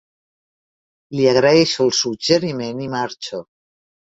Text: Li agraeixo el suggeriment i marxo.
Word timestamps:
Li 1.17 1.27
agraeixo 1.33 1.85
el 1.87 1.93
suggeriment 1.99 2.83
i 2.89 2.91
marxo. 2.99 3.45